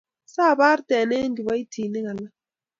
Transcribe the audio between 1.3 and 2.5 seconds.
kiboishinik alak